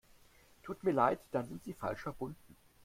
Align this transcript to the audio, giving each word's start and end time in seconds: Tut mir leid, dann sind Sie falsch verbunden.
Tut 0.63 0.81
mir 0.83 0.93
leid, 0.93 1.19
dann 1.31 1.45
sind 1.47 1.63
Sie 1.63 1.75
falsch 1.75 2.01
verbunden. 2.01 2.55